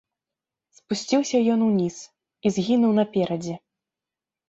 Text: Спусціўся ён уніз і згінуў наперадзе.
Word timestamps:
Спусціўся 0.77 1.37
ён 1.57 1.67
уніз 1.69 2.01
і 2.07 2.47
згінуў 2.59 2.91
наперадзе. 3.01 3.55